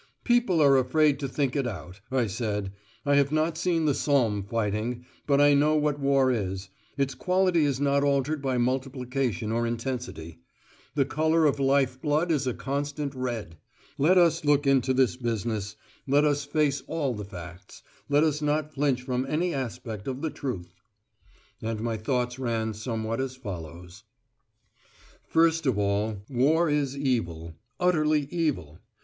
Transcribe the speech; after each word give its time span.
"People 0.23 0.59
are 0.63 0.77
afraid 0.79 1.19
to 1.19 1.27
think 1.27 1.55
it 1.55 1.67
out," 1.67 1.99
I 2.11 2.25
said. 2.25 2.71
"I 3.05 3.13
have 3.17 3.31
not 3.31 3.55
seen 3.55 3.85
the 3.85 3.93
Somme 3.93 4.41
fighting, 4.41 5.05
but 5.27 5.39
I 5.39 5.53
know 5.53 5.75
what 5.75 5.99
war 5.99 6.31
is. 6.31 6.69
Its 6.97 7.13
quality 7.13 7.65
is 7.65 7.79
not 7.79 8.03
altered 8.03 8.41
by 8.41 8.57
multiplication 8.57 9.51
or 9.51 9.67
intensity. 9.67 10.39
The 10.95 11.05
colour 11.05 11.45
of 11.45 11.59
life 11.59 12.01
blood 12.01 12.31
is 12.31 12.47
a 12.47 12.53
constant 12.55 13.13
red. 13.13 13.57
Let 13.99 14.17
us 14.17 14.43
look 14.43 14.65
into 14.65 14.91
this 14.91 15.17
business; 15.17 15.75
let 16.07 16.25
us 16.25 16.45
face 16.45 16.81
all 16.87 17.13
the 17.13 17.23
facts. 17.23 17.83
Let 18.09 18.23
us 18.23 18.41
not 18.41 18.73
flinch 18.73 19.03
from 19.03 19.27
any 19.29 19.53
aspect 19.53 20.07
of 20.07 20.23
the 20.23 20.31
truth." 20.31 20.73
And 21.61 21.79
my 21.79 21.97
thoughts 21.97 22.39
ran 22.39 22.73
somewhat 22.73 23.21
as 23.21 23.35
follows: 23.35 24.03
First 25.27 25.67
of 25.67 25.77
all, 25.77 26.23
War 26.27 26.71
is 26.71 26.97
evil 26.97 27.53
utterly 27.79 28.23
evil. 28.31 28.79